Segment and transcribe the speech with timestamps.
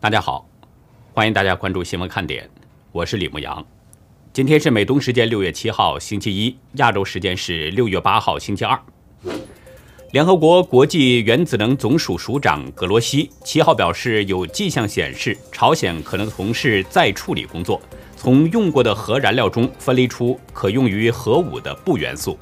[0.00, 0.48] 大家好，
[1.12, 2.48] 欢迎大家关注新闻看点，
[2.92, 3.66] 我是李牧阳。
[4.32, 8.80] 今天是美东时间六月七号星期一，亚洲时间是六月八号星期二。
[10.12, 17.82] 联合国国际原子能总署署长格罗西七号表示，有迹象显示朝鲜可能从事再处理工作，
[18.16, 22.38] 从用过的核燃料中分离出可用于核武的钚元素。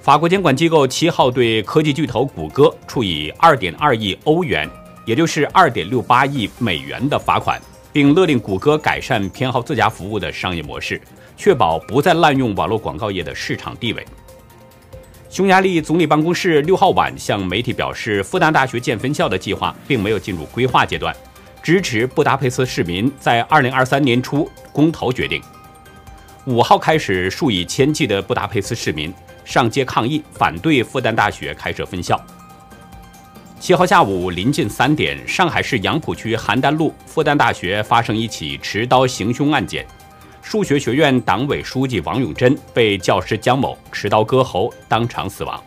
[0.00, 4.68] 法国监管机构七号对科技巨头谷歌处以二点二亿欧元。
[5.04, 7.60] 也就是二点六八亿美元的罚款，
[7.92, 11.00] 并勒令谷歌改善偏好自家服务的商业模式，
[11.36, 14.06] 确保不再滥用网络广告业的市场地位。
[15.28, 21.16] 匈牙利总理办公室六号晚向媒体表示，复旦大学建分校的计划并没有进入规划阶段，
[21.62, 25.42] 支持布达佩斯市民在二零二三年初公投决定。
[26.44, 29.12] 五号开始，数以千计的布达佩斯市民
[29.44, 32.20] 上街抗议，反对复旦大学开设分校。
[33.62, 39.86] 七号下午临近三点，上海市杨浦区邯郸路复旦大学发生一起持刀行凶案件，
[40.42, 45.62] 数学学院党委书记王永珍被教师姜某持刀割喉，当场死亡。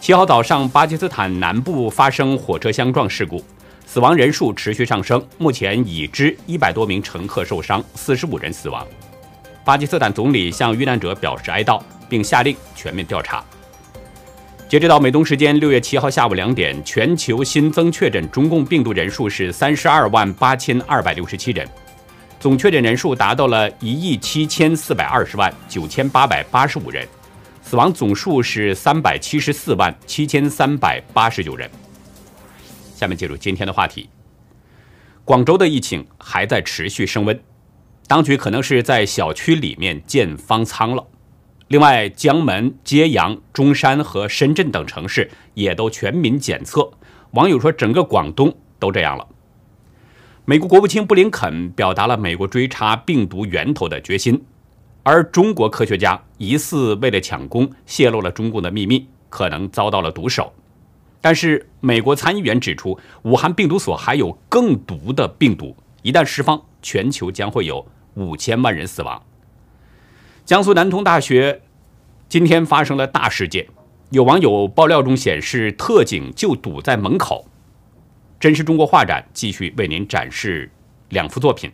[0.00, 3.44] 七号早上，巴基斯坦南部发生火车相撞事故，
[3.84, 8.86] 死亡人数持续上升，目前已知一百多名乘客受伤，四十五人死亡。
[9.62, 11.78] 巴基斯坦总理向遇难者表示哀悼，
[12.08, 13.44] 并下令全面调查。
[14.72, 21.68] 截止到美东时间六月七号下午两点，全球新增确诊中共病毒人数是三十二万八千二百六十七人，
[22.40, 27.06] 总确诊人数达到了一亿七千四百二十万九千八百八十五人，
[27.60, 31.70] 死亡总数是三百七十四万七千三百八十九人。
[32.96, 34.08] 下面进入今天的话题，
[35.22, 37.38] 广州的疫情还在持续升温，
[38.06, 41.06] 当局可能是在小区里面建方舱了。
[41.72, 46.90] 另外，江门、揭阳、中山和深圳等城市也都全民检测。
[47.30, 49.26] 网友说，整个广东都这样了。
[50.44, 54.44] 美国国务卿布林肯表达了美国追查病毒源头的决心，
[55.02, 60.52] 而中国科学家疑似为了抢功，泄露了中共的秘密，可能遭到了毒手。
[61.22, 69.22] 但是，美国参议员指出，武汉病毒所还有更毒的病毒，一旦释放，全球将会有五千万人死亡。
[70.44, 71.62] 江苏南通大学
[72.28, 73.64] 今天发生了大事件，
[74.10, 77.46] 有网友爆料中显示，特警就堵在门口。
[78.40, 80.68] 真实中国画展继续为您展示
[81.10, 81.70] 两幅作品。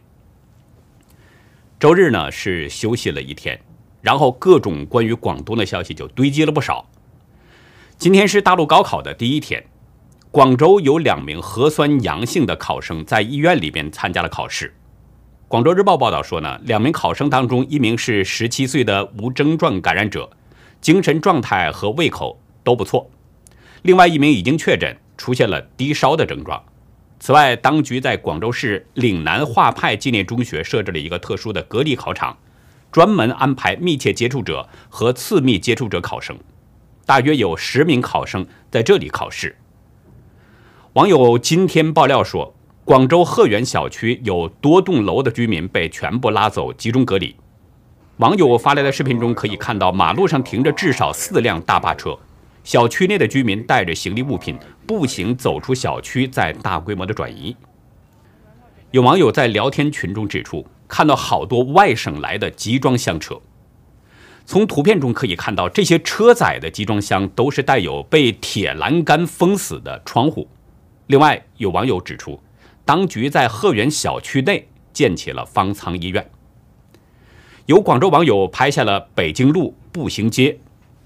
[1.81, 3.59] 周日呢是休息了一天，
[4.03, 6.87] 然后各种关于广东的消息就堆积了不少。
[7.97, 9.65] 今天是大陆高考的第一天，
[10.31, 14.75] 广州有两名核酸阳性的考生在医院里边参加了考试。
[15.49, 20.29] 广州日报报道说呢，两名考生当中，一名是十七岁的无症状感染者，
[20.83, 23.09] 精神状态和胃口都不错；
[23.81, 26.63] 另外一名已经确诊，出现了低烧的症状。
[27.19, 32.37] 此外，当局在广州市岭南画派纪念中学设置了一个特殊的隔离考场，
[32.93, 36.37] 专门安排密切接触者和次密接触者考生，
[37.07, 39.57] 大约有十名考生在这里考试。
[40.93, 42.55] 网友今天爆料说。
[42.89, 47.37] 广州鹤园小区有多栋楼的居民被全部拉走集中隔离。
[48.17, 52.19] 网友发来的视频中可以看到，马路上停着至少四辆大巴车，
[52.65, 57.55] 小区内的居民带着行李物品步行走出小区，在大规模的转移。
[58.93, 63.39] 有网友在聊天群中指出，看到好多外省来的集装箱车。
[64.47, 70.49] 从图片中可以看到，这些车载的集装箱都是带有被铁栏杆封死的窗户。
[71.09, 72.41] 另外，有网友指出。
[72.89, 76.31] 当局在鹤园小区内建起了方舱医院。
[77.67, 80.59] 有广州网友拍下了北京路步行街，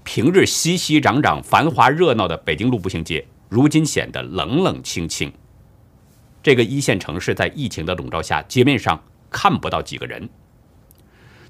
[0.05, 5.29] 平日熙熙攘攘、繁华热闹的北京路步行街，如今显得冷冷清清。
[6.41, 10.29] 这个一线城市在疫情的笼罩下，街面上看不到几个人。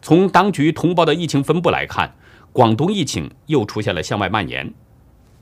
[0.02, 2.12] 从当局通报的疫情分布来看，
[2.52, 4.74] 广东疫情又出现了向外蔓延，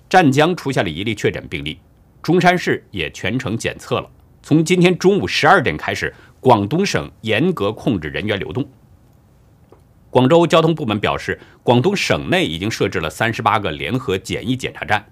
[0.10, 1.80] 湛江出现了一例确诊病例，
[2.22, 4.10] 中山市也全程检测了。
[4.44, 8.68] 从今天中午十二点开始，广东省严格控制人员流动。
[10.10, 15.06] 广州交通部门表示，广东省内已经设置了三十八个联合检疫检查站。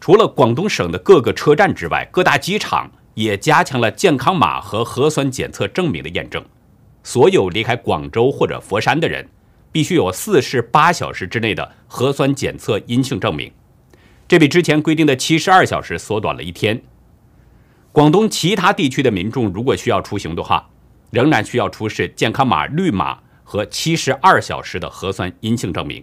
[0.00, 6.42] 除了广东省的各个车站之外，各大机场也加强了健康码和核酸检测证明的验证。
[7.02, 9.28] 所有离开广州或者佛山的人，
[9.72, 13.52] 必须有四十八小时之内的核酸检测阴性证明。
[14.28, 16.80] 这比之前规定的七十二小时缩短了一天。
[17.92, 20.66] 广东其他地区的民众如果需要出行的话，
[21.10, 26.02] 仍然需要出示健康码绿码和七十二小时的核酸阴性证明。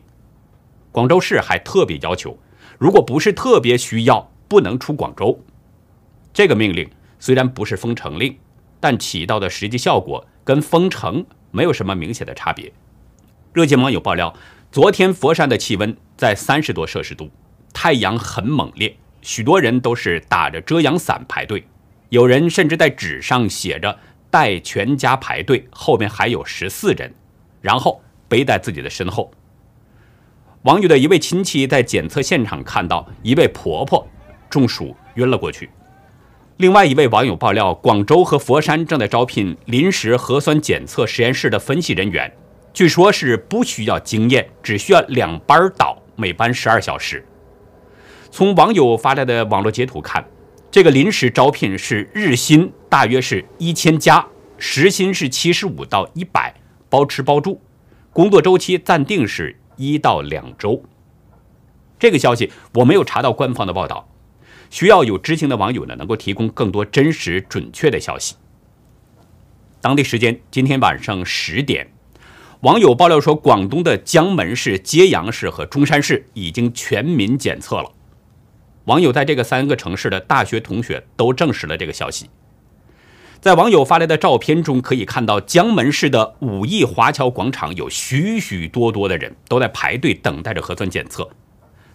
[0.92, 2.38] 广州市还特别要求，
[2.78, 5.44] 如果不是特别需要，不能出广州。
[6.32, 6.88] 这个命令
[7.18, 8.38] 虽然不是封城令，
[8.80, 12.72] 但起到的实际效果跟封城没有什么明显的差别。
[13.52, 14.32] 热心网友爆料，
[14.72, 17.32] 昨天佛山的气温在三十多摄氏度，
[17.74, 21.66] 太阳很猛烈，许多人都是打着遮阳伞排队，
[22.10, 23.98] 有人甚至在纸上写着
[24.32, 27.14] “带全家排队”，后面还有十四人，
[27.62, 29.32] 然后背在自己的身后。
[30.64, 34.06] 网友的一位亲戚在检测现场看到一位婆婆
[34.50, 35.70] 中暑晕了过去。
[36.58, 42.30] 另外一位网友爆料，广州和佛山正在招聘临时核酸检测实验室的分析人员，
[42.74, 47.24] 据说是不需要经验，只需要两班倒，每班十二小时。
[48.30, 50.26] 从网友发来的网络截图看，
[50.71, 54.27] 这个临时招聘是日薪大约是一千加，
[54.60, 56.54] 时薪是七十五到一百，
[56.89, 57.60] 包吃包住，
[58.13, 60.83] 工作周期暂定是一到两周。
[61.98, 64.07] 这个消息我没有查到官方的报道。
[64.69, 68.36] 需要有知情的网友呢，能够提供更多真实准确的消息。
[69.81, 71.92] 当地时间今天晚上十点，
[72.62, 77.92] 网友爆料说，广东的江门市、揭阳市和中山市已经全民检测了。
[78.90, 82.28] 网友在这个三个城市的大学同学都证实了这个消息。
[83.40, 91.30] 在网友发来的照片中，可以看到江门市的五亿华侨广场有许许多多的人都在排队等待着核酸检测。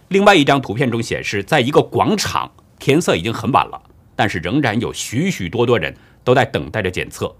[0.07, 2.49] 另外一张图片中显示，在一个广场。
[2.77, 3.81] 天色已经很晚了，
[4.15, 7.33] 但是仍然有许许多多人都在等待着检测。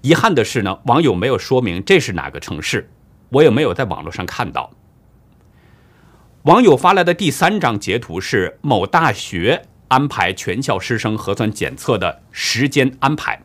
[0.00, 2.88] 遗憾的是呢，网友没有说明这是哪个城市，
[3.30, 4.70] 我也没有在网络上看到。
[6.46, 13.42] 网友发来的第三张截图是某大学安排全校师生核酸检测的时间安排。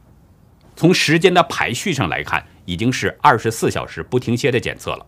[0.76, 5.06] 从时间的排序上来看，已经是二十四小时不停歇的检测了。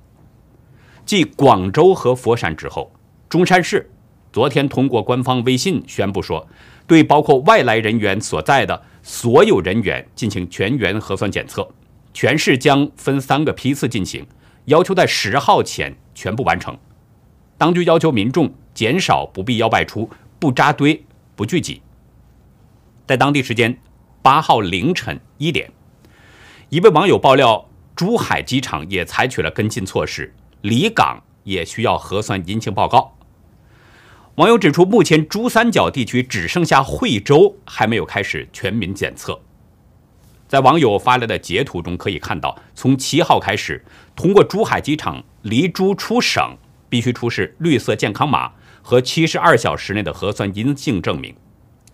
[1.05, 2.91] 继广州和佛山之后，
[3.29, 3.87] 中山市。
[4.31, 6.47] 昨天通过官方微信宣布说，
[6.87, 11.69] 对包括外来人员所在的所有人员进行全员核酸检测，
[12.11, 14.25] 全市将分三个批次进行，
[14.65, 16.75] 要求在十号前全部完成。
[17.63, 21.01] 当局要求民众减少不必要外出，不扎堆，
[21.33, 21.81] 不聚集。
[23.07, 23.79] 在当地时间
[24.21, 25.71] 八号凌晨一点，
[26.67, 33.15] 一位网友爆料，珠海机场也采取了跟进措施，离港也需要核酸阴性报告。
[34.35, 39.39] 网友指出，目前珠三角地区只剩下惠州还没有开始全民检测。
[40.49, 43.85] 在网友发来的截图中可以看到，从七号开始，
[44.17, 46.57] 通过珠海机场离珠出省
[46.93, 48.51] 必须出示绿色健康码
[48.83, 51.35] 和七十二小时内的核酸阴性证明。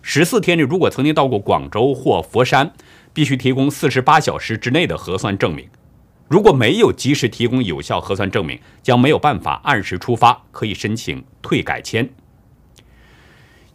[0.02, 2.74] 十四天内如果曾经到过广州或佛山，
[3.14, 5.70] 必须提供四十八小时之内的核酸证明。
[6.28, 12.10] 如果没有及时提供有效核酸证明，将没有办法按时出发，可以申请退改签。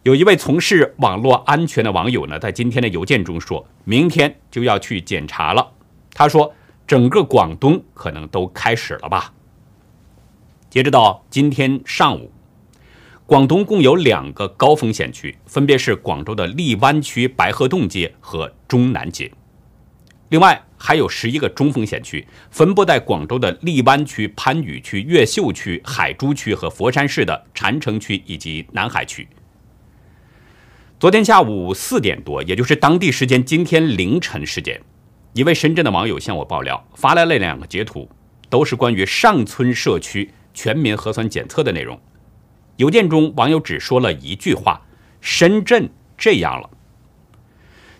[0.03, 5.71] 有一位从事网络安全的网友呢，在今天的邮件中说，明天就要去检查了。
[6.13, 6.53] 他说，
[6.85, 9.33] 整个广东可能都开始了吧。
[10.75, 12.29] 截止到今天上午，
[13.25, 19.31] 广东共有两个高风险区，分别是广州的荔湾区白鹤洞街和中南街。
[20.27, 29.25] 另外还有十一个中风险区，分布在广州的荔湾区、番禺区、越秀区、海珠区和佛山市的禅城区以及南海区。
[30.99, 34.81] 昨天下午四点多，也就是当地时间今天凌晨时间，
[35.31, 38.09] 一位深圳的网友向我爆料，发来了两个截图，
[38.49, 42.01] 都是关于上村社区全民核酸检测的内容。
[42.77, 44.81] 邮件中，网友只说了一句话
[45.21, 46.71] ：“深圳这样了。”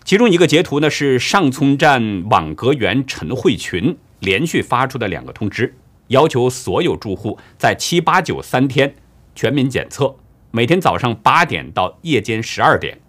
[0.04, 5.76] 其中一个截图呢，是上村站网格员陈慧群连续发出的两个通知，
[6.08, 8.94] 要求所有住户在七八九三天
[9.34, 10.16] 全民检测。
[10.52, 13.00] 每天早上八点到夜间十二点，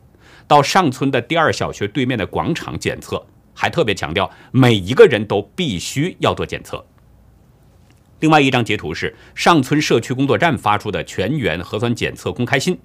[0.48, 6.86] 到上村的第二小学对面的广场检测，还特别强调每一个人都必须要做检测。
[8.20, 12.80] 另外一张截图是上村社区工作站发出的全员核酸检测公开信，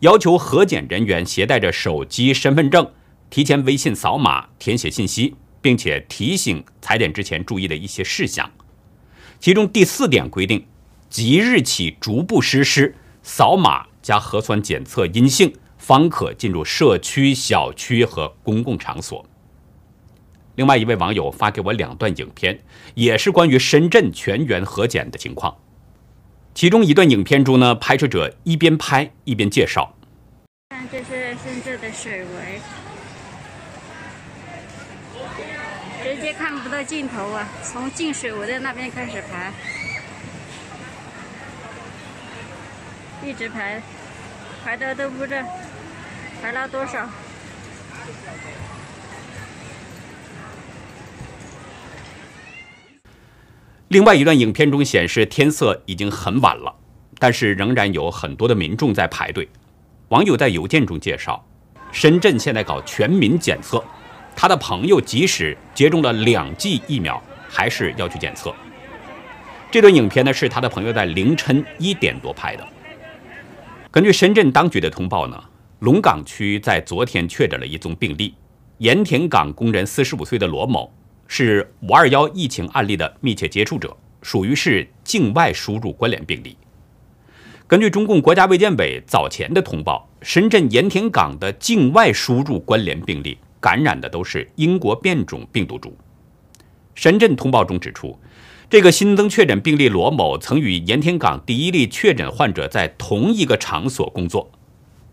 [0.00, 2.88] 要求核检人员携带着手机、身份证，
[3.28, 8.50] 提前微信扫码填写信息，并且提醒踩点之前注意的一些事项。
[9.40, 10.64] 其中第四点规定，
[11.10, 12.94] 即日起逐步实施。
[13.24, 19.24] 扫码加核酸检测阴性，方可进入社区、小区和公共场所。
[20.62, 22.56] 另外一位网友发给我两段影片，
[22.94, 25.56] 也是关于深圳全员核检的情况。
[26.54, 29.92] 其中一段影片中呢，拍摄者一边拍一边介绍
[30.70, 32.60] ：“看，这是深圳的水围，
[36.04, 37.48] 直接看不到尽头啊！
[37.64, 39.52] 从进水围的那边开始排。”
[43.26, 43.82] 一直排，
[44.64, 45.42] 排的都不知道
[46.40, 47.10] 排了多少。
[53.92, 56.74] 另外一段影片中显示，天色已经很晚了，
[57.18, 59.46] 但是仍然有很多的民众在排队。
[60.08, 61.46] 网友在邮件中介绍，
[61.92, 63.84] 深圳现在搞全民检测，
[64.34, 68.50] 他的朋友即使接种了两剂疫苗，还是要去检测。
[69.70, 72.66] 这段影片呢，是他的朋友在凌晨一点多拍的。
[73.90, 75.38] 根据深圳当局的通报呢，
[75.80, 78.34] 龙岗区在昨天确诊了一宗病例，
[78.78, 80.90] 盐田港工人四十五岁的罗某。
[81.34, 86.54] 是五二幺疫情案例的密切接触者，属于是境外输入关联病例。
[87.66, 95.96] 根据中共国家卫健委早前的通报，深圳盐田港的境外输入关联病例感染的都是英国变种病毒株。
[96.94, 98.14] 深圳通报中指出，
[98.68, 104.50] 这个新增确诊病例罗某曾与盐田港第一例确诊患者在同一个场所工作。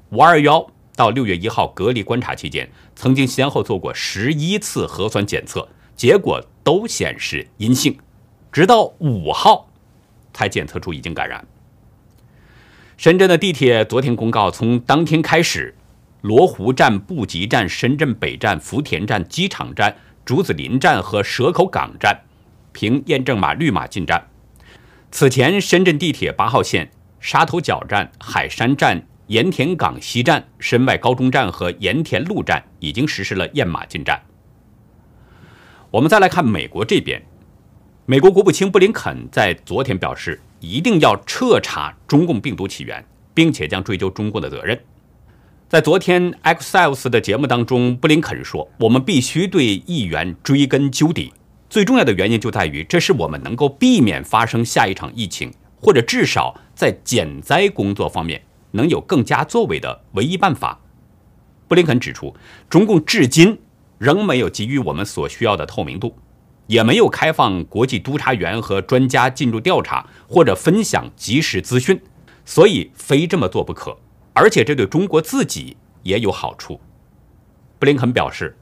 [0.10, 5.70] 五二幺到六月一号隔离观察期间，曾经先后做过十一次核酸检测。
[6.00, 8.00] 结果都显示阴性，
[8.53, 9.70] 直到五号
[10.34, 11.46] 才检测出已经感染。
[12.96, 15.75] 深圳的地铁昨天公告，从当天开始，
[16.22, 22.22] 罗湖站、布吉站、深圳北站、福田站、机场站、竹子林站和蛇口港站
[22.72, 24.25] 凭验证码绿码进站。
[25.12, 26.89] 此前，深圳地铁八号线
[27.20, 34.22] 沙头角站、海山站、盐田港西站、深外高中站和盐田路站已经实施了验码进站。
[35.91, 37.19] 我们再来看美国这边，
[38.05, 43.03] 美国国务卿布林肯在昨天表示，一定要彻查中共病毒起源，
[43.34, 44.79] 并且将追究中共的责任。
[45.67, 51.34] 在昨天 x c e l s 的节目当中，布林肯说：“我们必须对议员追根究底，
[51.72, 58.43] 最重要的原因就在于，这是我们能够避免发生下一场疫情，或者至少在减灾工作方面
[58.74, 60.79] 能有更加作为的唯一办法。”
[61.67, 62.36] 布林肯指出，
[62.69, 63.58] 中共至今。
[64.00, 66.18] 仍没有给予我们所需要的透明度，
[66.65, 72.01] 也没有开放国际督察员和专家进入调查或者分享及时资讯，
[72.46, 73.96] 所以非这么做不可。
[74.34, 76.79] 而且这对中国自己也有好处。
[77.77, 78.58] 布林肯表示，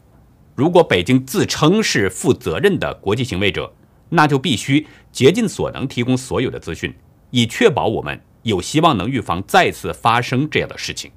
[0.56, 3.72] 如果北京自称是负责任的国际行为者，
[4.10, 6.96] 那就必须竭尽所能提供所有的资讯，
[7.30, 11.12] 以确保我们有希望能预防再次发生这样的事情。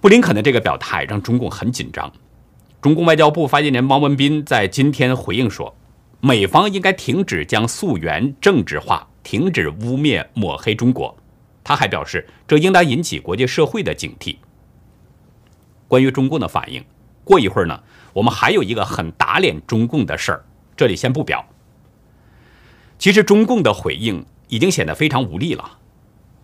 [0.00, 2.12] 布林肯的这个表态让中共很紧张。
[2.86, 5.74] 中共外交部发言人汪文斌在今天回应说，
[6.20, 11.16] 美方应该停止将溯源政治化，停止污蔑抹黑中国。
[11.64, 14.36] 他还表示，这应当引起国际社会的警惕。
[15.88, 16.84] 关于中共的反应，
[17.24, 20.44] 过一会儿呢，我们还有一个很打脸中共的事儿，
[20.76, 21.44] 这里先不表。
[23.00, 25.78] 其实中共的回应已经显得非常无力了，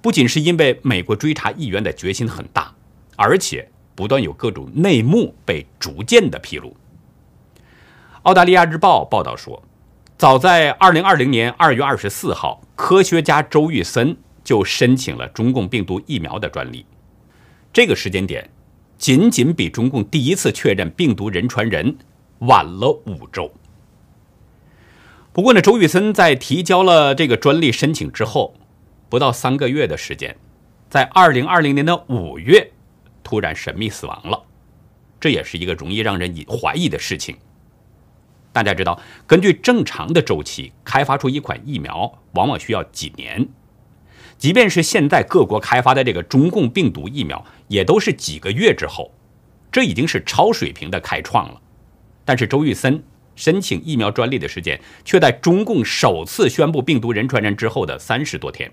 [0.00, 2.74] 不仅是因为美国追查议员的决心很大，
[3.14, 3.68] 而且。
[3.94, 6.76] 不断有各种内幕被逐渐的披露。
[8.22, 9.62] 澳大利亚日报报道说，
[10.16, 16.86] 早在2020年2月24号，科学家周玉森就申请了中共病毒疫苗的专利。
[17.72, 18.48] 这个时间点，
[18.96, 21.96] 仅仅比中共第一次确认病毒人传人
[22.38, 23.52] 晚了五周。
[25.32, 28.54] 不过呢，周玉森在提交了这个专利申请之后，
[29.08, 30.36] 不到三个月的时间，
[30.88, 32.70] 在2020年的五月。
[33.22, 34.42] 突然神秘死亡了，
[35.20, 37.36] 这也是一个容易让人怀疑的事情。
[38.52, 43.48] 大家知道，根据正常的周期，开发出一款疫苗往往需要几年。
[44.36, 49.10] 即便是现在各国开发的这个中共病毒疫苗，也都是几个月之后。
[49.70, 51.60] 这已经是超水平的开创了。
[52.24, 53.02] 但是周玉森
[53.34, 58.70] 申请疫苗专利的时间，却在中共首次宣布病毒人传人之后的三十多天。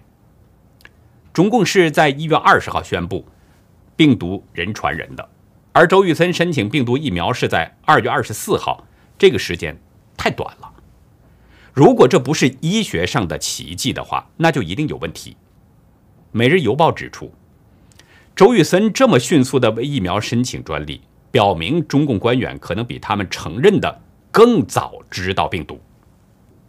[1.32, 3.26] 中共是在一月二十号宣布。
[4.00, 5.30] 病毒人传人的，
[5.74, 8.88] 而周玉森申请病毒疫苗是在二月二十四号，
[9.18, 9.78] 这个时间
[10.16, 10.72] 太短了。
[11.74, 15.36] 如果这不是医学上的奇迹的话，那就一定有问题。
[16.32, 17.30] 每日邮报指出，
[18.38, 24.02] 周玉森这么迅速的为疫苗申请专利，表明中共官员可能比他们承认的
[24.32, 25.78] 更早知道病毒。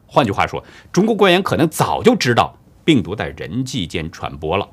[0.08, 4.68] 换句话说，中共官员可能早就知道病毒在人际间传播了。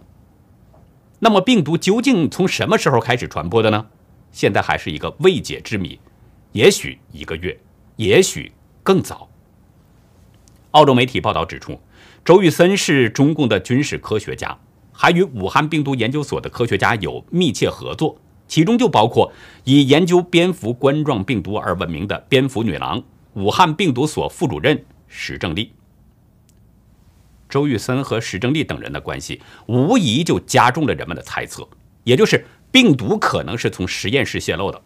[1.19, 3.88] 那么病毒究竟从什么时候开始传播的呢？
[4.31, 6.00] 现在还是一个未解之谜，
[6.51, 7.59] 也许一个月，
[7.95, 8.51] 也许
[8.83, 9.27] 更早。
[10.71, 11.79] 澳洲媒体报道指出，
[12.24, 14.55] 周玉森是中共的军事科学家，
[14.91, 19.31] 还与武汉病毒研究所的科学家有密切合作，其中就包括
[19.63, 23.01] 以研究蝙蝠冠状病毒而闻名的“蝙蝠女郎”——
[23.33, 25.71] 武汉病毒所副主任石正丽。
[27.50, 31.68] 周玉森和石正丽等人的关系，无疑就加重了人们的猜测，
[32.04, 34.82] 也就是病毒可能是从实验室泄露的。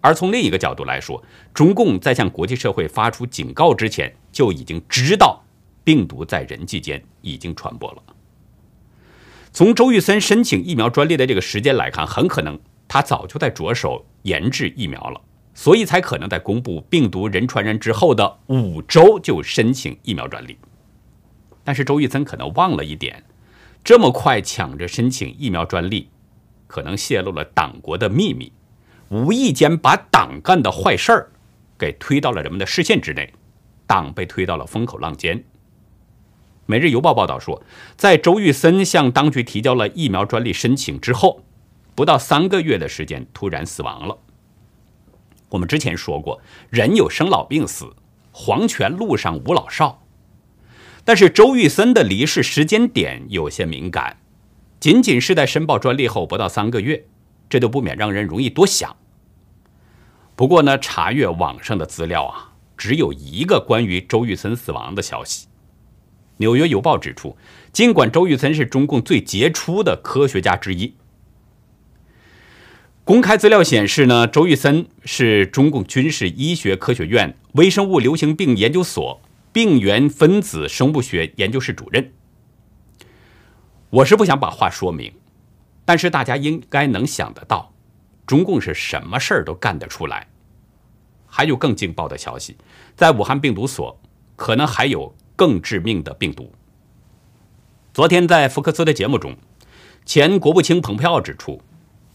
[0.00, 1.22] 而从另一个角度来说，
[1.52, 5.44] 中共在向国际社会发出警告之前，就已经知道
[5.84, 8.02] 病毒在人际间已经传播了。
[9.52, 12.58] 从周玉森申请疫苗专利的这个时间来看，很可能
[12.88, 15.20] 他早就在着手研制疫苗了，
[15.54, 20.56] 所以才可能在公布病毒人传人之后的五周就申请疫苗专利。
[21.70, 23.22] 但是周玉森可能忘了一点，
[23.84, 26.08] 这么快抢着申请疫苗专利，
[26.66, 28.52] 可能泄露了党国的秘密。
[29.08, 31.30] 无意间把党干的坏事儿
[31.78, 33.32] 给推到了人们的视线之内，
[33.86, 35.38] 党被推到了风口浪尖。
[36.66, 37.62] 《每日邮报》报道说，
[37.96, 41.44] 在周玉森向当局提交了疫苗专利申请之后，
[41.94, 44.18] 不到三个月的时间，突然死亡了。
[45.50, 47.94] 我们之前说过，人有生老病死，
[48.32, 49.99] 黄泉路上无老少。
[51.04, 54.18] 但是周玉森的离世时间点有些敏感，
[54.78, 57.06] 仅仅是在申报专利后不到三个月。
[57.48, 58.96] 这都不免让人容易多想。
[60.36, 65.46] 不过呢，查阅网上的资料啊，只有一个关于周玉森死亡的消息。
[66.36, 67.36] 《纽约邮报》指出，
[67.72, 70.94] 尽管周玉森是中共最杰出的科学家之一，
[73.02, 79.20] 公开资料显示呢，周玉森是中共军事医学科学院微生物流行病研究所
[79.52, 82.12] 病原分子生物学研究室主任。
[83.90, 85.12] 我是不想把话说明。
[85.84, 87.72] 但是大家应该能想得到，
[88.24, 90.28] 中共是什么事儿都干得出来。
[91.26, 92.56] 还有更劲爆的消息，
[92.94, 94.00] 在武汉病毒所
[94.36, 96.52] 可能还有更致命的病毒。
[97.92, 99.36] 昨天在福克斯的节目中，
[100.04, 101.60] 前国务卿蓬佩奥指出，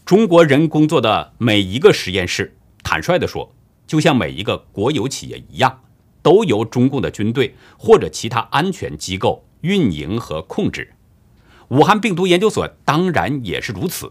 [0.06, 3.52] 中国人工作的每一个实验室，坦率地说，
[3.86, 5.82] 就像每一个国有企业一样，
[6.26, 10.92] 都由中共的军队或者其他安全机构运营和控制。
[11.68, 14.10] 武汉病毒研究所当然也是如此。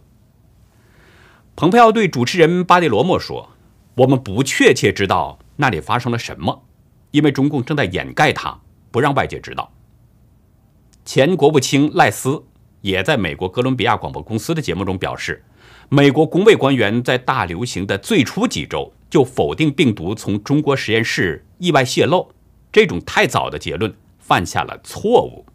[1.58, 3.50] 蓬佩奥对主持人巴蒂罗莫说
[3.96, 6.64] ：“我们不确切知道那里发生了什么，
[7.12, 9.74] 因为中共正在掩盖它，不让外界知道。”
[11.04, 12.42] 前国务卿赖斯
[12.80, 15.44] 也在美国哥伦比亚广播公司的节目中表示
[15.90, 22.34] ：“美国工卫官员在大流行的最初几周就否定病毒从中国实验室意外泄露，
[22.70, 25.46] 这种太早的结论犯下了错误。”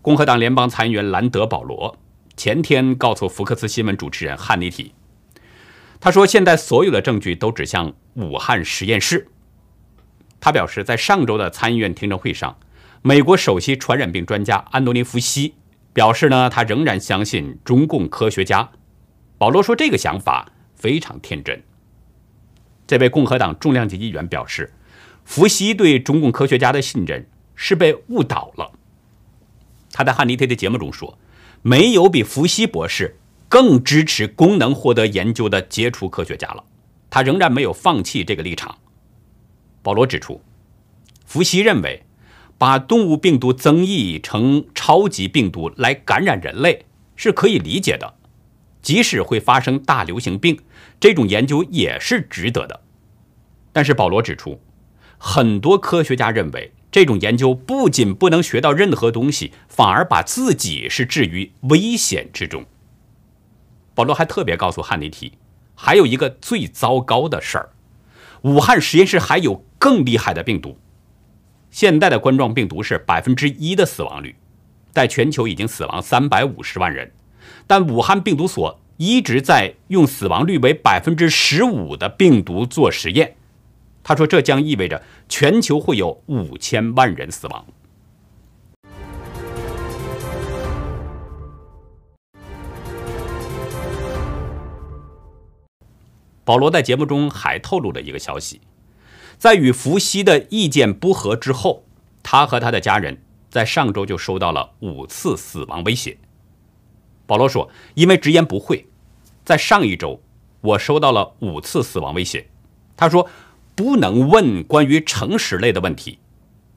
[0.00, 1.98] 共和党联邦参议员兰德·保罗
[2.34, 4.94] 前天告诉福克斯新闻主持人汉尼提，
[6.00, 9.28] 他说：“现在所有的证据都指向武汉实验室。”
[10.40, 12.56] 他表示，在上周的参议院听证会上，
[13.02, 15.56] 美国首席传染病专家安东尼·福西
[15.92, 18.70] 表示呢，他仍然相信中共科学家。
[19.36, 21.62] 保罗说：“这个想法非常天真。”
[22.88, 24.72] 这位共和党重量级议员表示，
[25.24, 28.72] 福西对中共科学家的信任是被误导了。
[29.92, 31.18] 他在汉尼特的节目中说
[31.60, 36.64] ：“没有比福西博士更支持功能获得研究的杰出科学家了。”
[37.10, 38.78] 他仍然没有放弃这个立场。
[39.82, 40.40] 保罗指出，
[41.26, 42.04] 福西认为，
[42.56, 48.14] 把动物病毒增益成超级病毒来感染人类是可以理解的，
[48.88, 50.58] 即使会发生大流行病，
[50.98, 52.80] 这种研究也是值得的。
[53.70, 54.62] 但是保罗指出，
[55.18, 56.72] 很多科学家认为。
[56.90, 62.64] 这种研究不仅不能学到任何东西，反而把自己是置于危险之中。
[63.94, 65.34] 保罗还特别告诉汉尼提，
[65.74, 67.68] 还有一个最糟糕的事儿：
[68.40, 70.78] 武汉实验室还有更厉害的病毒。
[71.70, 74.34] 现代的冠状病毒是百分之一的死亡率，
[74.94, 77.12] 在全球已经死亡三百五十万人，
[77.68, 83.36] 但武汉病毒所一直在用死亡率为百分之十五的病毒做实验。
[84.02, 87.66] 他说：“这将意味着全球会有五千万人死亡。”
[96.42, 98.62] 保罗在节目中还透露了一个消息：
[99.36, 101.84] 在与伏羲的意见不合之后，
[102.22, 106.16] 他和他的家人在上周就收到了五次死亡威胁。
[107.28, 108.84] 保罗说：“因为直言不讳，
[109.44, 110.20] 在上一周
[110.62, 112.48] 我收到了五次死亡威胁。”
[112.98, 113.28] 他说。
[113.78, 116.18] 不能问关于诚实类的问题，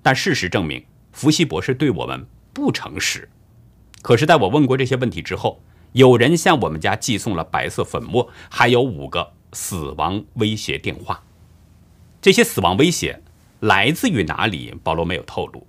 [0.03, 3.27] 但事实证明，伏羲博士对我们不诚实。
[4.03, 5.59] 可是，在我问过这些问题之后，
[5.93, 11.23] 有人向我们家寄送了白色粉末，还有五个死亡威胁电话。
[12.21, 13.19] 这些死亡威胁
[13.61, 14.71] 来自于哪里？
[14.83, 15.65] 保罗没有透露。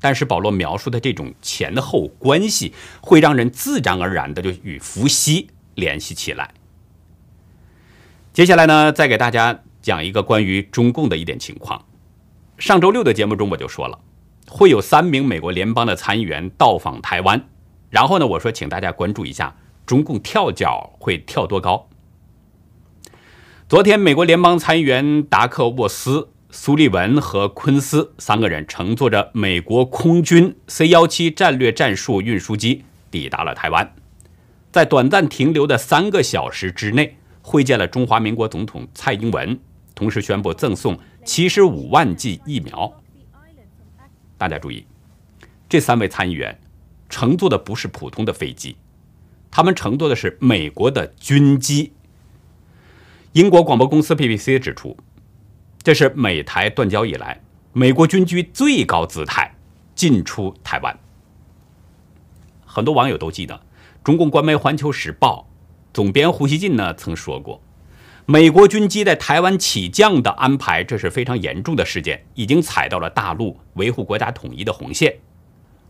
[0.00, 6.54] 但是，保罗描述的这种前后关系，会让人自然而然的就与伏羲联系起来。
[8.32, 9.60] 接下来呢，再给大家。
[9.80, 11.86] 讲一个关于中共的一点情况。
[12.58, 14.00] 上周六的节目中我就说了，
[14.48, 17.48] 会有三名美国联邦的参议员到访台湾。
[17.88, 19.56] 然后呢，我说请大家关注一下
[19.86, 21.88] 中共跳脚会跳多高？
[23.68, 33.94] 昨天，美国联邦参议员达克沃斯、苏利文和昆斯三个人乘坐着美国空军 C-17 战略战术运输机抵达了台湾，
[34.72, 39.60] 在短暂停留的三个小时之内，会见了中华民国总统蔡英文，
[39.94, 42.98] 同时宣布赠送七十五万剂疫苗。
[44.38, 44.86] 大家注意，
[45.68, 46.58] 这三位参议员
[47.10, 48.76] 乘坐的不是普通的飞机，
[49.50, 51.92] 他们乘坐的是美国的军机。
[53.32, 54.96] 英国广播公司 BBC 指出，
[55.82, 57.40] 这是美台断交以来
[57.72, 59.54] 美国军机最高姿态
[59.94, 60.98] 进出台湾。
[62.66, 63.60] 很多网友都记得，
[64.04, 65.48] 中共官媒《环球时报》
[65.94, 67.60] 总编胡锡进呢曾说过，
[68.26, 75.16] 美国军机在台湾起降的安排，这是非常严重的事件，已经踩到了大陆维护国家统一的红线。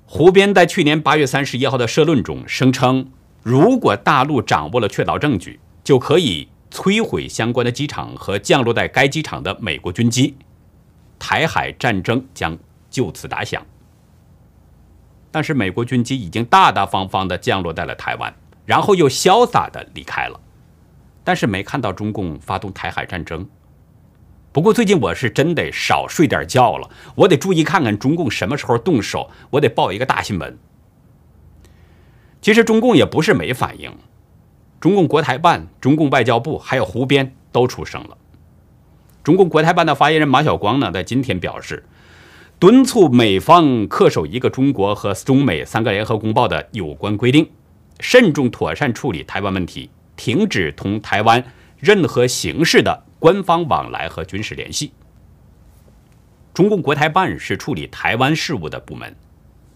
[0.06, 3.10] 胡编在去年八月三十一号的社论中声称，
[3.42, 6.48] 如果大陆掌握了确凿证据，就可以。
[6.70, 10.36] 摧毁相关的机场和降落在该机场的美国军机，
[11.18, 12.56] 台海战争将
[12.90, 13.64] 就此打响。
[15.30, 20.40] 但是，美国军机已经大大方方的降落在了台湾，然后又潇洒的离开了。
[21.22, 23.46] 但是，没看到中共发动台海战争。
[24.52, 30.58] 不过，最近我是真得少睡点觉了，我得注意看看中共什么时候动手，我得报一个大新闻。
[32.40, 33.94] 其实，中共也不是没反应。
[34.80, 38.16] 中共国台办、中共外交部还有胡编都出声了。
[39.24, 41.84] 中共国台办的发言人马晓光呢，在今天表示，
[42.58, 47.50] 敦促美方恪守一个中国和中美三个联合公报的有关规定，
[48.00, 51.44] 慎重妥善处理台湾问题，停止同台湾
[51.78, 54.92] 任何形式的官方往来和军事联系。
[56.54, 59.14] 中共国台办是处理台湾事务的部门，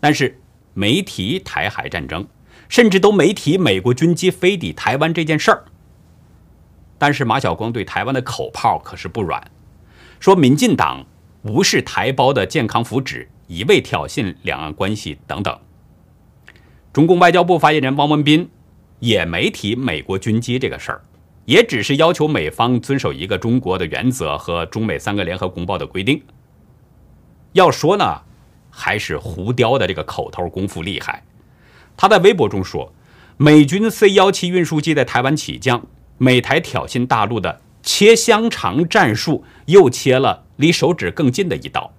[0.00, 0.40] 但是
[0.74, 2.26] 没提台海战争。
[2.72, 5.64] 甚至都没提美国军机飞抵台湾这件事儿。
[6.96, 9.46] 但是马晓光对台湾的口炮可是不软，
[10.18, 11.04] 说民进党
[11.42, 15.54] 无视台胞的健康福祉，一味挑衅两岸关系等等。
[16.94, 18.48] 中共外交部发言人汪文斌
[19.00, 21.04] 也没提美国军机这个事儿，
[21.44, 26.22] 也只是要求美方遵守一个中国的原则和中美三个联合公报的规定。
[27.52, 28.22] 要说呢，
[28.70, 31.22] 还是胡雕的这个口头功夫厉害。
[32.02, 32.92] 他在微博中说
[33.38, 35.86] ：“美军 C-17 运输机在台湾起降，
[36.18, 41.94] 美台挑衅大陆的切香肠战术又切了离手指更近的一刀。”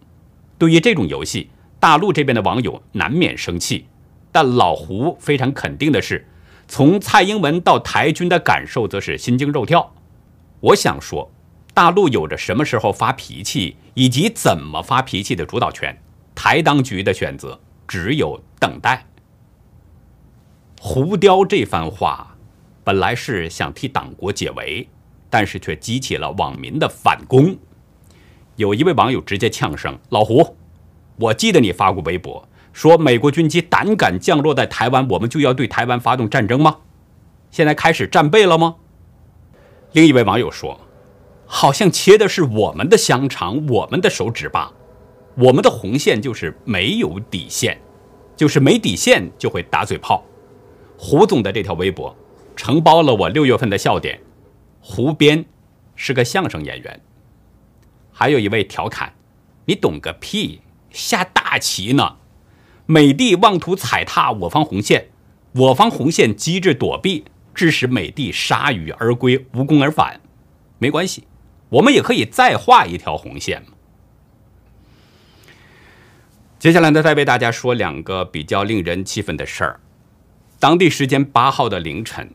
[0.60, 3.86] 对于这种游戏，大陆这边的网友难免生气，
[4.30, 6.28] 但老胡非常肯定的是，
[6.68, 9.96] 从蔡英文到台军的感受则是心惊肉跳。
[10.60, 11.32] 我想说，
[11.74, 15.98] 大陆有着什么时候发脾气以及怎么发脾气的主导权，
[16.36, 19.06] 台当局的选择只有等待。
[20.86, 22.36] 胡雕这番话，
[22.84, 24.86] 本来是想替党国解围，
[25.30, 27.56] 但是却激起了网民的反攻。
[28.58, 30.58] 有一位网友直接呛声：“老胡，
[31.16, 36.80] 我记得你发过微博，说美国军机胆敢降落在台湾，我们就要对台湾发动战争吗？
[37.50, 38.76] 现在开始战备了吗？”
[39.94, 40.82] 另一位网友说
[41.48, 44.74] ：“好像切的是我们的香肠，我们的手指吧？
[45.36, 47.80] 我们的红线就是没有底线，
[48.36, 50.22] 就是没底线就会打嘴炮。”
[50.98, 52.16] 胡总的这条微博
[52.56, 54.22] 承包了我六月份的笑点。
[54.80, 55.46] 胡编
[55.96, 57.02] 是个相声演员。
[58.12, 59.14] 还有一位调侃
[59.66, 62.18] ：“你懂个屁，下大棋呢！
[62.86, 65.08] 美帝妄图踩踏我方红线，
[65.54, 67.26] 我方红线机智躲避，
[67.56, 70.20] 致使美帝铩羽而归，无功而返。
[70.80, 71.24] 没关系，
[71.70, 73.64] 我们也可以再画一条红线。”
[76.60, 79.80] 接下来呢，再为大家说两个比较令人气愤的事儿。
[80.64, 82.34] 当地时间八号的凌晨，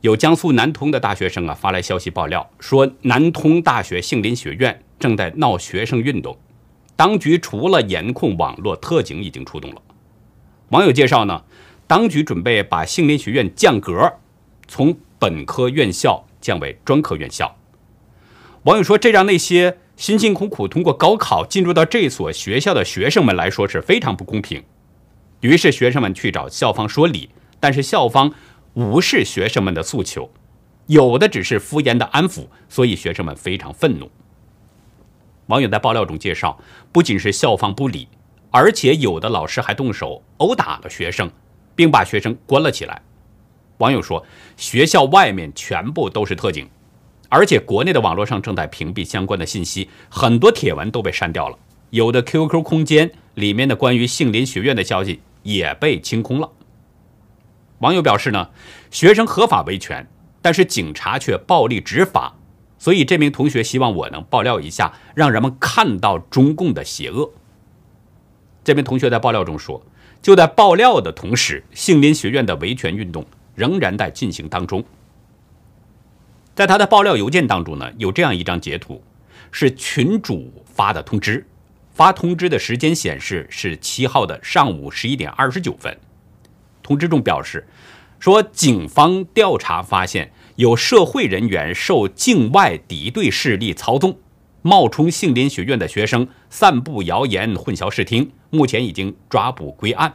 [0.00, 6.38] 有江苏南通的大学生啊发来消息爆料，说南通大学杏林学院正在闹学生运动，
[6.96, 9.82] 当局除了严控网络，特警已经出动了。
[10.70, 11.44] 网友介绍呢，
[11.86, 14.14] 当局准备把杏林学院降格，
[14.66, 17.54] 从本科院校降为专科院校。
[18.62, 24.64] 网友说，这让那些辛辛苦苦通过高考进入到这所学校的学生们来说是非常不公平。
[25.40, 27.28] 于是学生们去找校方说理。
[27.60, 28.32] 但是校方
[28.74, 30.30] 无视学生们的诉求，
[30.86, 34.10] 有的只是敷衍的安抚，所以学生们非常愤怒。
[35.46, 36.58] 网友在爆料中介绍，
[36.92, 38.06] 不仅是校方不理，
[38.50, 41.30] 而且有的老师还动手殴打了学生，
[41.74, 43.00] 并把学生关了起来。
[43.78, 44.24] 网友说，
[44.56, 46.68] 学校外面全部都是特警，
[47.28, 51.58] 而且国内的网络上正在屏蔽相关的信息，很多帖文都被删掉了，
[51.90, 56.50] 有的 QQ 空间里面的关于杏林学院的消息也被清空了。
[57.80, 58.50] 网友表示呢，
[58.90, 60.06] 学生合法维权，
[60.42, 62.34] 但是警察却暴力执法，
[62.78, 67.30] 所以这名同学希望我能爆料一下，让人们看到中共的邪恶。
[68.64, 69.80] 这名同学在爆料中说，
[70.20, 74.84] 就在爆料的同时，杏林学院的维权运动仍然在进行当中。
[76.54, 79.00] 在他的爆料邮件当中呢，有这样一张截图，
[79.52, 81.46] 是群主发的通知，
[81.92, 85.96] 发通知的时间显示是七号的上午十一点二十九分。
[86.88, 87.68] 通知中表示，
[88.18, 94.16] 说警方调查发现有社会人员受境外敌对势力操纵，
[94.62, 100.14] 冒充杏林学院的学生，散布谣言，混淆视听，目前已经抓捕归案。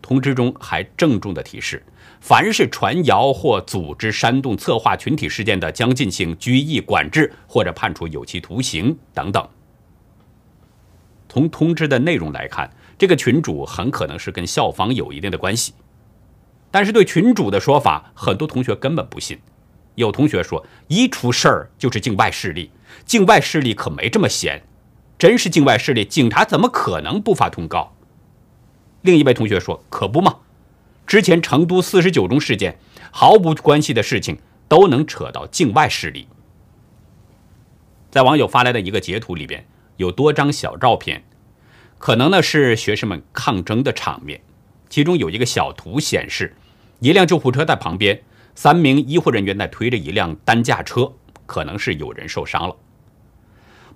[0.00, 1.84] 通知中还郑重的提示，
[2.20, 9.48] 凡是传谣或组织煽动策划群体事件的，将进行拘役管制或者判处有期徒刑等等。
[11.28, 12.70] 从通知的内容来看。
[12.98, 15.72] 这个群主很可能是跟校方有一定的关系，
[16.70, 19.38] 但是对群主的说法，很多同学根本不信。
[19.94, 22.70] 有同学说，一出事儿就是境外势力，
[23.04, 24.62] 境外势力可没这么闲，
[25.16, 27.94] 真是境外势力，警察怎么可能不发通告？
[29.02, 30.36] 另一位同学说，可不嘛，
[31.06, 32.78] 之前成都四十九中事件，
[33.12, 36.28] 毫无关系的事情都能扯到境外势力。
[38.10, 39.64] 在网友发来的一个截图里边，
[39.96, 41.24] 有多张小照片。
[41.98, 44.40] 可能呢是学生们抗争的场面，
[44.88, 46.54] 其中有一个小图显示，
[47.00, 48.22] 一辆救护车在旁边，
[48.54, 51.12] 三名医护人员在推着一辆担架车，
[51.44, 52.76] 可能是有人受伤了。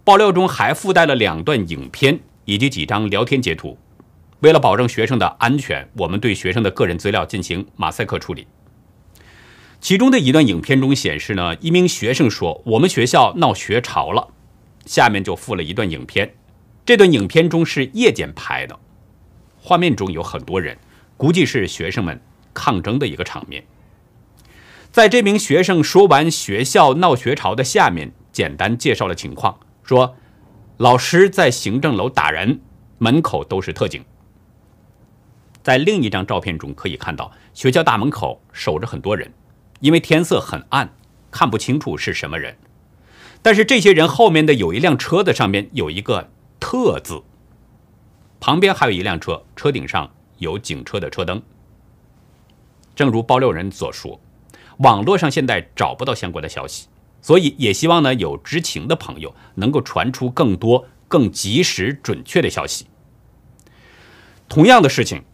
[0.05, 3.79] 爆料中还附带了两段影片以及几张聊天截图。
[4.41, 8.49] 为了保证学生的安全，我们对学生的个人资料进行马赛克处理。
[9.81, 14.29] 其中的一段影片中显示呢，一名学生说：“我们学校闹学潮了。”
[14.85, 16.35] 下面就附了一段影片。
[16.85, 18.77] 这段影片中是夜间拍的，
[19.61, 20.77] 画面中有很多人，
[21.17, 22.21] 估计是学生们
[22.53, 23.65] 抗争的一个场面。
[24.91, 30.17] 在这名学生说完学校闹学潮的下面，简单介绍了情况，说
[30.79, 32.61] 老师在行政楼打人，
[32.99, 34.05] 门口都是特警。
[35.63, 39.33] 在另一张照片中可以看到，学校大门口守着很多人，
[39.79, 40.93] 因为天色很暗，
[41.31, 42.57] 看不清楚是什么人。
[43.41, 46.31] 但是这些人后面的有一辆车的上面有一个。
[46.63, 47.21] 特字，
[48.39, 51.43] 旁边还有一辆车，车顶上有警车的车灯。
[52.95, 54.21] 正如爆料人所说，
[54.79, 56.87] 网络上现在找不到相关的消息，
[57.21, 62.87] 所以也希望呢有知情的朋友能够传出更多、更及时、准确的消息。
[64.49, 65.25] 同样的事情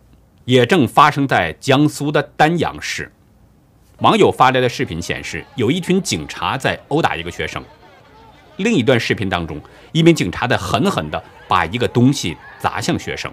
[0.47, 3.13] 也正发生在江苏的丹阳市，
[3.99, 7.63] 网友发来的视频显示，有一群警察在殴打一个学生。
[8.59, 9.61] 另一段视频当中，
[9.93, 13.33] 一名警察在狠狠地把一个东西砸向学生。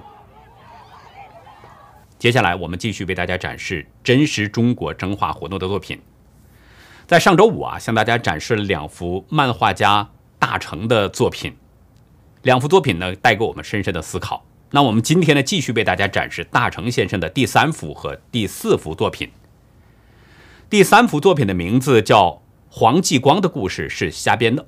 [2.17, 6.01] 接下来，我们继续为大家展示真实中国真话活动的作品。
[7.05, 10.09] 在上周五啊，向大家展示了两幅漫画家
[10.39, 11.55] 大成的作品，
[12.41, 14.45] 两幅作品呢带给我们深深的思考。
[14.71, 19.29] 那我们今天呢，继续为大家展示大成先生的第三幅和第四幅作品。
[20.69, 22.29] 第三幅作品的名字叫
[22.69, 24.63] 《黄继光的故事是瞎编的》。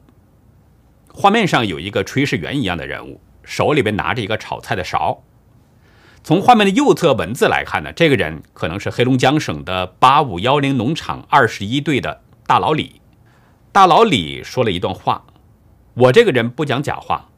[1.20, 5.24] 画面上有一个炊事员一样的人物，手里边拿着一个炒菜的勺。
[6.24, 13.02] 从画面的右侧文字来看呢，这个人可能是黑龙江省的八五幺零农场二十一队的大老李。
[13.72, 15.26] 大老李说了一段话
[15.98, 17.30] ：“我这个人不讲假话，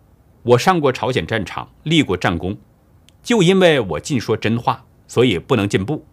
[0.43, 2.57] 我上过朝鲜战场，立过战功，
[3.23, 6.05] 就因为我尽说真话，所以不能进步。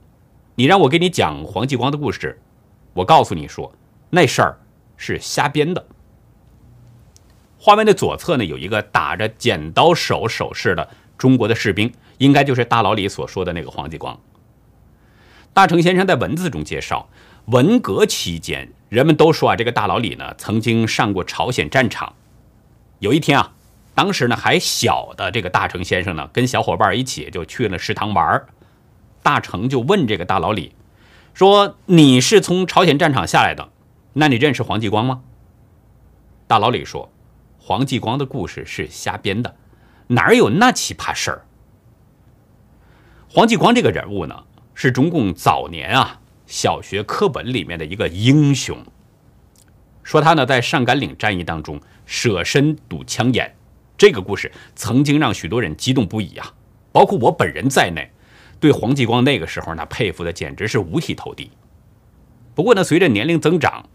[0.55, 2.41] 你让我给你讲黄继光的故事，
[2.95, 3.73] 我告诉你说，
[4.11, 4.61] 那事儿
[4.97, 5.85] 是瞎编的。”
[7.67, 14.21] 画面的左侧呢，有一个打着剪刀手手势的中国的士兵，应该就是大老李所说的那个黄继光。
[15.53, 17.09] 大成先生在文字中介绍，
[17.47, 22.15] 文革期间，人们都说啊，这个大老李呢曾经上过朝鲜战场。
[23.01, 23.51] 有一天啊，
[23.97, 28.47] 当时呢还小的这个大成先生呢，跟小伙伴一起就去了食堂玩
[29.25, 30.73] 大成就问这个大老李，
[31.35, 33.71] 说：“你是从朝鲜战场下来的，
[34.13, 35.23] 那你认识黄继光吗？”
[36.47, 37.11] 大老李说。
[37.69, 39.57] 黄继光的故事是瞎编的，
[40.07, 41.45] 哪有那奇葩事儿？
[43.29, 48.79] 黄继光这个人物呢，是中共早年啊小学课本里面的一个英雄。
[50.05, 53.53] 说他呢在上甘岭战役当中舍身堵枪眼，
[53.99, 56.55] 这个故事曾经让许多人激动不已啊，
[56.93, 58.13] 包括我本人在内，
[58.61, 61.51] 对黄继光那个时候呢佩服的简直是五体投地。
[62.55, 63.89] 不过呢，随着年龄增长，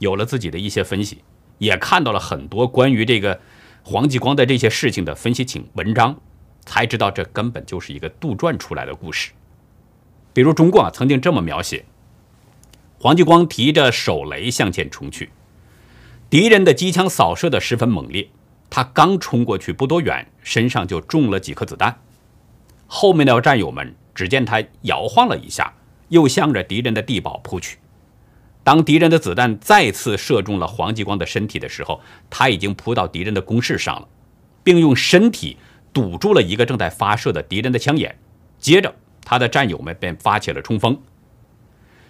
[0.00, 1.24] 有了自己的一些分析。
[1.60, 3.38] 也看到了很多关于这个
[3.84, 6.18] 黄继光的这些事情的分析请文章，
[6.64, 9.30] 才知道这根本就是一个杜撰出来的故事。
[10.32, 11.84] 比比如中共啊曾经这么描写：
[12.98, 15.28] 黄继光提着手雷向前冲去，
[16.30, 18.26] 敌人的机枪扫射的十分猛烈，
[18.70, 22.00] 他刚冲过去不多远，身上就中了几颗子弹。
[22.86, 25.74] 后面的战友们只见他摇晃了一下，
[26.08, 27.76] 又向着敌人的地堡扑去。
[28.70, 34.06] 当敌人的子弹再次射中了黄继光的身体的时候，他已经扑到敌人的工事上了，
[34.62, 35.56] 并用身体
[35.92, 38.16] 堵住了一个正在发射的敌人的枪眼。
[38.60, 40.96] 接着，他的战友们便发起了冲锋。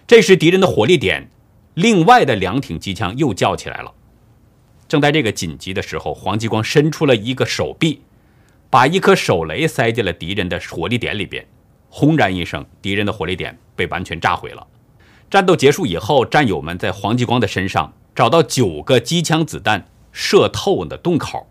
[0.05, 1.31] 这时，敌人的火力点，
[1.73, 3.91] 另外的两挺机枪又叫起来了。
[4.87, 8.03] 正在这个紧急的时候，黄继光伸出了一个手臂，
[8.69, 11.43] 把一颗手雷塞进了敌人的火力点里边。
[11.89, 14.67] 轰然一声，敌人的火力点被完全炸毁了。
[15.31, 21.47] 战斗结束以后，战友们在黄继光的身上找到九个机枪子弹射透的洞口。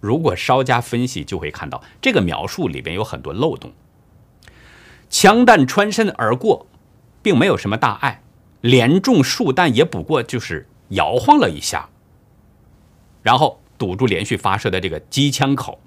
[0.00, 3.70] 如果稍加分析，就会看到这个描述里边有很多漏洞。
[5.08, 6.66] 枪弹穿身而过，
[7.22, 8.24] 并没有什么大碍，
[8.60, 11.90] 连中数弹也不过就是摇晃了一下，
[13.22, 15.78] 然后堵住连续发射的这个机枪口，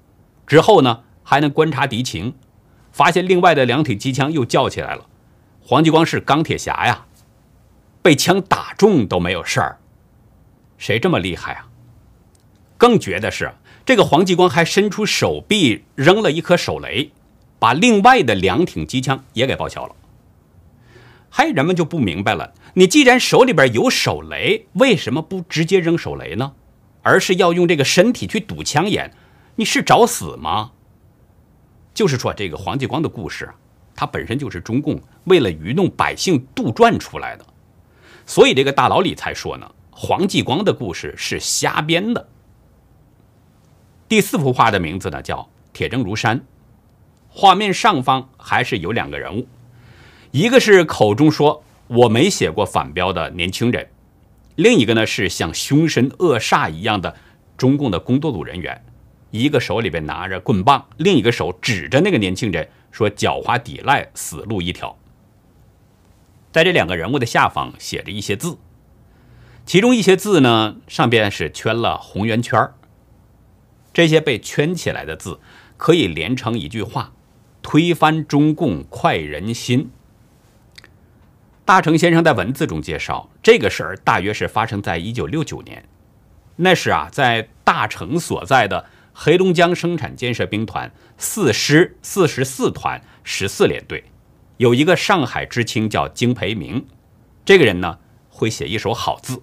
[0.46, 2.34] 之后呢还能观察敌情，
[2.92, 5.06] 发现另外的两挺机枪又叫起来了。
[5.68, 7.06] 黄继光是钢铁侠呀，
[8.00, 9.78] 被枪打中都没有事儿，
[10.78, 11.66] 谁这么厉害啊？
[12.78, 13.52] 更绝的是，
[13.84, 17.10] 这个黄继光还伸出手臂扔了一颗手雷，
[17.58, 19.96] 把另外的两挺机枪也给报销了。
[21.28, 26.52] 还人们就不明白了，你既然手里边有手雷，为什么不直接扔手雷呢？
[27.02, 29.12] 而是要用这个身体去堵枪眼？
[29.56, 30.70] 你是找死吗？
[31.92, 33.50] 就是说，这个黄继光的故事。
[33.96, 37.46] 它本身就是中共为了愚弄百姓杜撰出来的，
[38.26, 42.28] 所以这个大佬里才说呢，黄继光的故事是瞎编的。
[44.06, 45.38] 第四幅画的名字呢叫
[45.72, 46.38] 《铁证如山》，
[47.30, 49.48] 画面上方还是有两个人物，
[50.30, 53.88] 一个是口中说我没写过反标的年轻人，
[54.56, 57.16] 另一个呢是像凶神恶煞一样的
[57.56, 58.84] 中共的工作组人员，
[59.30, 62.68] 一个手里边拿着棍棒，另一个手指着那个年轻人。
[62.96, 64.96] 说狡猾抵赖，死路一条。
[66.50, 68.56] 在这两个人物的下方写着一些字，
[69.66, 72.72] 其中一些字呢，上边是圈了红圆圈
[73.92, 75.38] 这些被圈起来的字
[75.76, 77.12] 可以连成一句话
[77.60, 79.90] ：“推翻中共，快人心。”
[81.66, 85.86] 大成先生在文字中介绍，这个事儿大约是发生在一九六九年。
[86.56, 88.86] 那时啊，在大成所在的。
[89.18, 94.04] 黑龙江生产建设兵团四师四十四团十四连队，
[94.58, 96.86] 有一个上海知青叫金培明，
[97.42, 97.98] 这个人呢
[98.28, 99.40] 会写一手好字，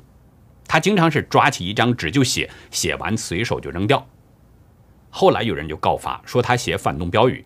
[0.67, 4.07] 他经常是抓起一张纸就写，写完随手就扔掉。
[5.09, 7.43] 后来有人就告发说他写反动标语，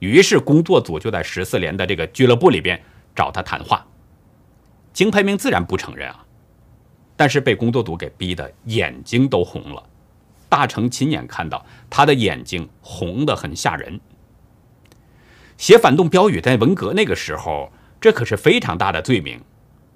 [0.00, 2.82] 于是工作组就在十四连的这个俱乐部里边
[3.14, 3.86] 找他谈话，
[4.92, 6.26] 金培明自然不承认啊，
[7.16, 9.90] 但是被工作组给逼得眼睛都红了。
[10.52, 13.98] 大成亲眼看到他的眼睛红得很吓人。
[15.56, 19.40] 写反动标语在文革那个时候，这可是非常大的罪名，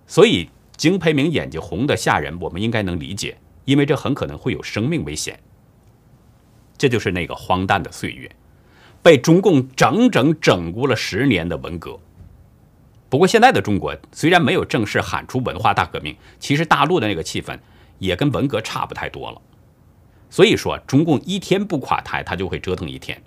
[0.07, 5.38] 所以金培明眼睛红得吓人，我们应该能理解，因为这很可能会有生命危险。
[6.79, 8.31] 这就是那个荒诞的岁月，
[9.03, 12.01] 被中共整整整蛊了十年的文革。
[13.11, 17.59] 不过现在的中国虽然没有正式喊出文化大革命，其实大陆的那个气氛
[17.99, 19.42] 也跟文革差不太多了。
[20.37, 23.22] 所以说，中共一天不垮台，他就会折腾一天，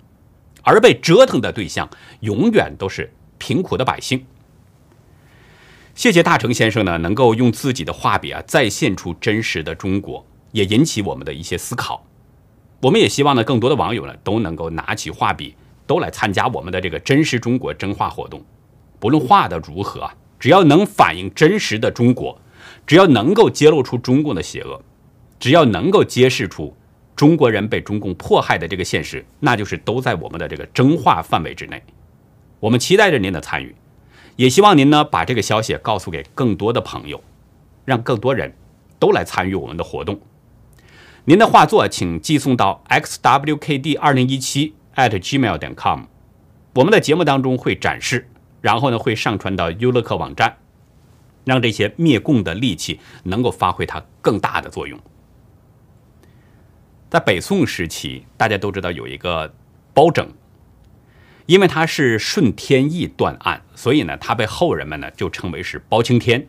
[0.62, 4.24] 而被折腾的对象永远都是贫苦的百姓。
[5.92, 12.06] 谢谢大成先生呢，能够用自己的画笔啊，再现出真实的中国，也引起我们的一些思考。
[12.80, 15.56] 我们也希望呢，更多的网友呢，都能够拿起画笔，
[15.88, 18.40] 都来参加我们的这个真实中国真画活动。
[19.00, 22.40] 不论画的如何，只要能反映真实的中国，
[22.86, 24.80] 只要能够揭露出中共的邪恶，
[25.40, 26.72] 只要能够揭示出。
[27.20, 31.82] 中国人被中共迫害的这个现实，那就是都在我们的这个真话范围之内。
[32.60, 33.76] 我们期待着您的参与，
[34.36, 37.22] 也希望您呢把这个消息告诉给更多的朋友，
[37.84, 38.54] 让更多人
[38.98, 40.18] 都来参与我们的活动。
[41.26, 46.04] 您的画作请寄送到 xwkd 二零一七 at gmail 点 com，
[46.72, 48.30] 我们的节目当中会展示，
[48.62, 50.56] 然后呢会上传到优乐客网站，
[51.44, 54.98] 让这些灭共的利器能够发挥它更大的作用。
[57.10, 59.52] 在北宋时期，大家都知道有一个
[59.92, 60.28] 包拯，
[61.46, 66.46] 因为他是顺天意断案，所以呢，他被后人们呢就称为是包青天。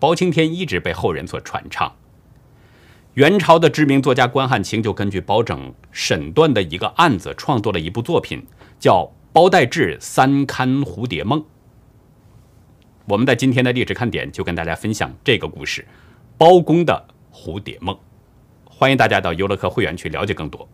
[0.00, 1.94] 包青天一直被后人所传唱。
[3.14, 8.44] 元朝的知名作家关汉卿就根据包拯审断的一个案子，创作了一部作品，
[8.80, 11.44] 叫《包代志三堪蝴蝶梦。
[13.06, 15.86] 我们在今天的历史看点就跟大家分享这个故事，
[16.36, 17.96] 包公的蝴蝶梦。
[18.78, 20.68] 欢迎大家到优乐客会员去了解更多。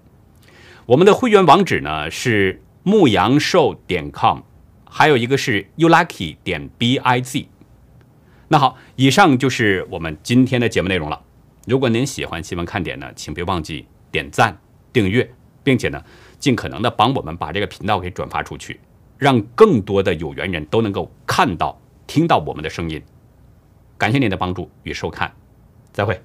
[0.84, 4.40] 我们的会员网址呢是牧羊兽点 com，
[4.84, 7.46] 还有一个是 ulucky 点 biz。
[8.48, 11.22] 那好，以上就是我们今天的节目内容了。
[11.66, 14.54] 如果您喜欢新闻看点呢，请别忘记点赞、
[14.92, 15.26] 订阅，
[15.62, 16.04] 并且呢，
[16.38, 18.78] 尽可能的帮我们把这个频道给转发出去，
[19.16, 23.02] 让更多的有缘人都能够看到、听到我们的声音。
[23.96, 25.32] 感谢您的帮助与收看，
[25.90, 26.20] 再会。